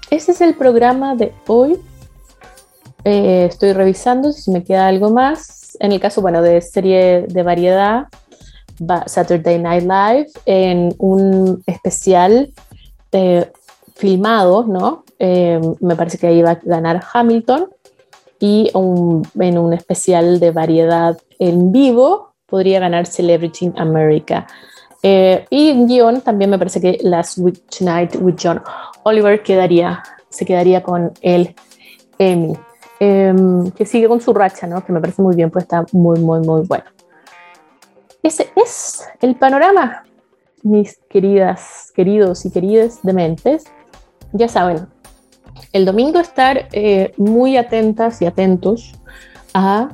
[0.10, 1.80] ese es el programa de hoy.
[3.04, 5.78] Eh, estoy revisando si me queda algo más.
[5.80, 8.08] En el caso, bueno, de serie de variedad,
[9.06, 12.52] Saturday Night Live en un especial
[13.12, 13.52] eh,
[13.96, 15.04] filmado, ¿no?
[15.20, 17.70] Em, me parece que ahí va a ganar Hamilton
[18.40, 24.48] y en un especial de variedad en vivo podría ganar Celebrity in America.
[25.02, 28.62] Eh, y guion también me parece que Last Week Tonight with John
[29.04, 31.56] Oliver quedaría, se quedaría con el
[32.18, 32.54] Emmy,
[33.00, 34.84] em, que sigue con su racha, ¿no?
[34.86, 36.86] que me parece muy bien, pues está muy, muy, muy bueno.
[38.22, 40.04] Ese es el panorama,
[40.64, 43.64] mis queridas, queridos y queridas dementes.
[44.34, 44.88] Ya saben,
[45.72, 48.94] el domingo estar eh, muy atentas y atentos
[49.54, 49.90] a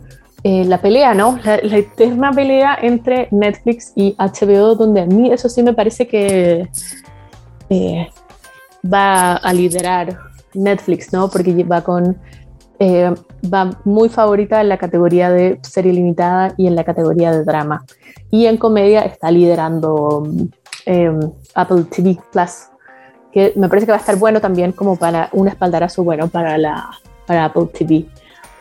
[0.48, 1.40] eh, la pelea, ¿no?
[1.44, 6.70] La, eterna pelea entre Netflix y HBO, donde a mí eso sí me parece que
[7.72, 8.08] eh,
[8.86, 10.20] va a liderar
[10.54, 11.32] Netflix, ¿no?
[11.32, 12.16] Porque va con
[12.78, 13.12] eh,
[13.52, 17.84] va muy favorita en la categoría de serie limitada y en la categoría de drama.
[18.30, 20.28] Y en comedia está liderando
[21.56, 22.68] Apple TV Plus,
[23.34, 26.56] que me parece que va a estar bueno también como para un espaldarazo bueno para,
[26.60, 26.92] la,
[27.26, 28.06] para Apple TV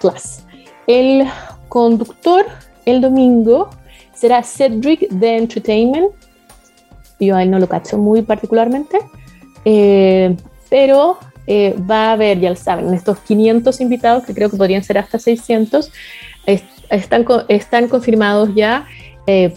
[0.00, 0.44] Plus.
[0.86, 1.26] El
[1.74, 2.46] conductor
[2.84, 3.68] el domingo
[4.14, 6.12] será Cedric de Entertainment.
[7.18, 9.00] Yo a él no lo cacho muy particularmente,
[9.64, 10.36] eh,
[10.70, 14.84] pero eh, va a haber, ya lo saben, estos 500 invitados, que creo que podrían
[14.84, 15.90] ser hasta 600,
[16.90, 18.86] están, están confirmados ya
[19.26, 19.52] eh,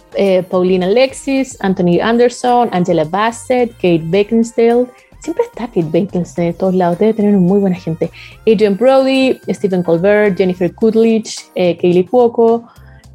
[0.49, 4.87] Paulina Alexis, Anthony Anderson, Angela Bassett, Kate Beckinsale,
[5.27, 8.09] siempre está Kate Beckinsale de todos lados, debe tener muy buena gente.
[8.45, 12.63] Adrian Brody, Stephen Colbert, Jennifer Coolidge, eh, Kaylee Cuoco,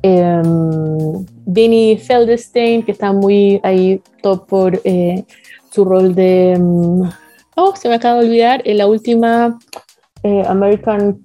[0.02, 0.42] eh,
[1.46, 5.24] Vinnie Feldstein, que está muy ahí top por eh,
[5.70, 6.58] su rol de...
[6.60, 7.08] Mm,
[7.56, 9.58] oh, se me acaba de olvidar, en la última
[10.22, 11.18] eh, American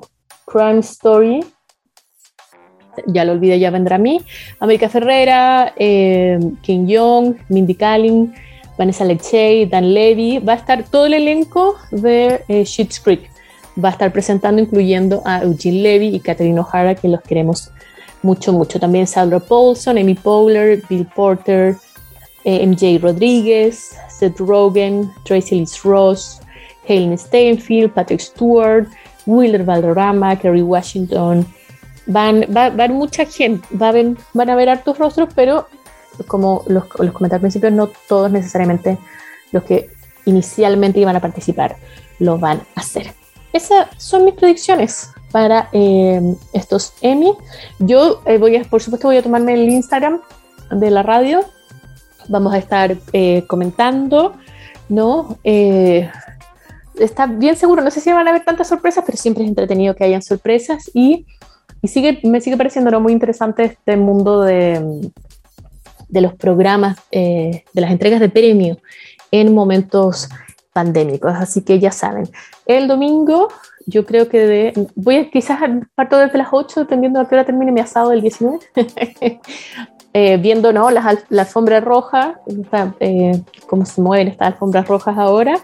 [0.45, 1.41] Crime Story.
[3.07, 4.21] Ya lo olvidé, ya vendrá a mí.
[4.61, 8.33] América Ferrera, King Young, Mindy Kaling,
[8.77, 12.65] Vanessa Lechey, Dan Levy, va a estar todo el elenco de eh,
[13.03, 13.29] Creek.
[13.83, 17.71] Va a estar presentando, incluyendo a Eugene Levy y Catherine O'Hara, que los queremos
[18.23, 18.79] mucho, mucho.
[18.79, 21.75] También Sandra Paulson, Amy Powler, Bill Porter,
[22.43, 26.39] eh, MJ Rodríguez, Seth Rogen, Tracy Ellis Ross,
[26.87, 28.87] Helen Steinfeld, Patrick Stewart,
[29.25, 31.45] Wheeler Valderrama, Kerry Washington.
[32.07, 33.93] Van, va, haber mucha gente, va a
[34.33, 35.67] van a ver hartos rostros, pero
[36.25, 38.97] como los, los comenté al principio, no todos necesariamente
[39.51, 39.89] los que
[40.25, 41.77] inicialmente iban a participar
[42.19, 43.13] lo van a hacer.
[43.53, 46.21] Esas son mis predicciones para eh,
[46.53, 47.33] estos Emmy.
[47.79, 50.21] Yo eh, voy a, por supuesto, voy a tomarme el Instagram
[50.71, 51.41] de la radio.
[52.27, 54.35] Vamos a estar eh, comentando,
[54.89, 55.37] ¿no?
[55.43, 59.95] está bien seguro, no sé si van a haber tantas sorpresas, pero siempre es entretenido
[59.95, 61.27] que hayan sorpresas y,
[61.81, 65.11] y sigue, me sigue pareciendo muy interesante este mundo de,
[66.07, 68.77] de los programas, de las entregas de premio
[69.31, 70.29] en momentos
[70.73, 71.33] pandémicos.
[71.35, 72.29] Así que ya saben,
[72.65, 73.49] el domingo
[73.87, 75.59] yo creo que de, voy a quizás
[75.95, 78.59] parto desde las 8, dependiendo a qué hora termine mi asado del 19.
[80.13, 80.91] eh, viendo ¿no?
[80.91, 82.39] la, la alfombra roja,
[82.99, 85.57] eh, cómo se mueven estas alfombras rojas ahora.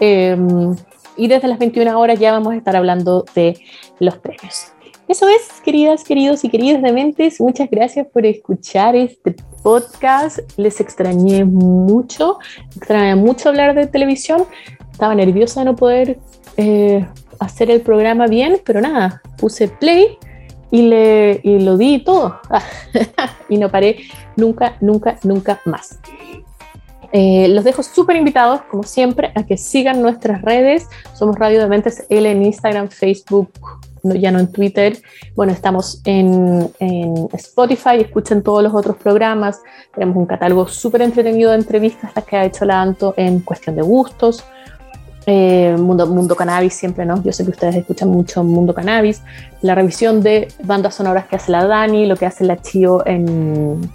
[0.00, 0.74] Em,
[1.16, 3.58] y desde las 21 horas ya vamos a estar hablando de
[4.00, 4.72] los premios.
[5.10, 10.38] Eso es, queridas, queridos y queridas de mentes, muchas gracias por escuchar este podcast.
[10.56, 12.38] Les extrañé mucho,
[12.76, 14.44] extrañé mucho hablar de televisión.
[14.92, 16.20] Estaba nerviosa de no poder
[16.56, 17.04] eh,
[17.40, 20.16] hacer el programa bien, pero nada, puse play
[20.70, 22.40] y, le, y lo di todo.
[23.48, 23.96] y no paré
[24.36, 25.98] nunca, nunca, nunca más.
[27.12, 30.86] Eh, los dejo súper invitados, como siempre, a que sigan nuestras redes.
[31.14, 33.50] Somos Radio de Mentes L en Instagram, Facebook,
[34.02, 35.00] ya no en Twitter.
[35.34, 39.60] Bueno, estamos en, en Spotify, escuchen todos los otros programas.
[39.94, 43.76] Tenemos un catálogo súper entretenido de entrevistas, las que ha hecho la Anto en cuestión
[43.76, 44.44] de gustos.
[45.26, 47.22] Eh, mundo, mundo Cannabis siempre, ¿no?
[47.22, 49.22] Yo sé que ustedes escuchan mucho Mundo Cannabis.
[49.62, 53.90] La revisión de bandas sonoras que hace la Dani, lo que hace la Chio en,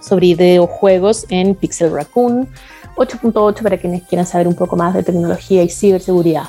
[0.00, 2.48] sobre videojuegos en Pixel Raccoon.
[2.96, 6.44] 8.8 para quienes quieran saber un poco más de tecnología y ciberseguridad.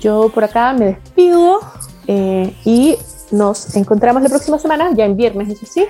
[0.00, 1.60] Yo por acá me despido
[2.06, 2.96] eh, y
[3.30, 5.84] nos encontramos la próxima semana, ya en viernes, eso sí,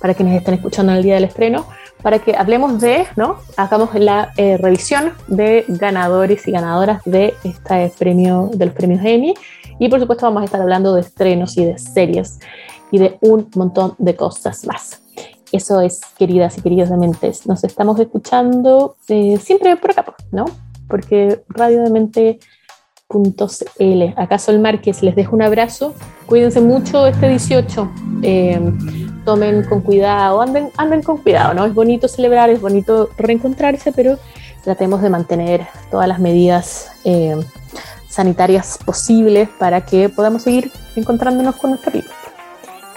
[0.00, 1.66] para quienes estén escuchando el día del estreno,
[2.02, 3.38] para que hablemos de, ¿no?
[3.56, 9.34] Hagamos la eh, revisión de ganadores y ganadoras de este premio, de los premios Emmy.
[9.78, 12.38] Y por supuesto vamos a estar hablando de estrenos y de series
[12.90, 15.00] y de un montón de cosas más.
[15.50, 17.46] Eso es, queridas y queridos de mentes.
[17.46, 20.44] Nos estamos escuchando eh, siempre por acá, ¿no?
[20.88, 22.38] Porque Radio de Mente
[23.14, 24.02] .cl.
[24.16, 25.94] Acá Sol Márquez, les dejo un abrazo.
[26.26, 27.90] Cuídense mucho este 18.
[28.22, 28.60] Eh,
[29.24, 31.64] tomen con cuidado, anden, anden con cuidado, ¿no?
[31.64, 34.18] Es bonito celebrar, es bonito reencontrarse, pero
[34.62, 37.36] tratemos de mantener todas las medidas eh,
[38.08, 42.08] sanitarias posibles para que podamos seguir encontrándonos con nuestro amigo.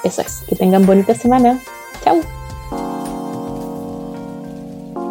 [0.04, 1.60] Eso es, que tengan bonita semana.
[2.04, 2.20] Chao.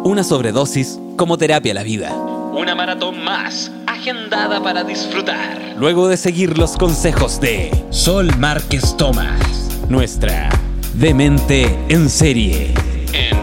[0.03, 2.15] Una sobredosis como terapia a la vida.
[2.15, 5.75] Una maratón más agendada para disfrutar.
[5.77, 10.49] Luego de seguir los consejos de Sol Márquez Tomás, nuestra
[10.93, 12.73] Demente en serie
[13.13, 13.37] en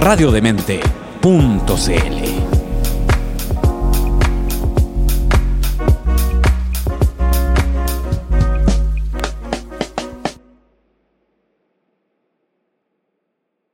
[0.00, 2.29] radiodemente.cl.